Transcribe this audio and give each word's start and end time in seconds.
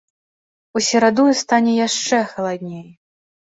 У 0.79 0.81
сераду 0.87 1.25
стане 1.41 1.75
яшчэ 1.87 2.23
халадней. 2.33 2.83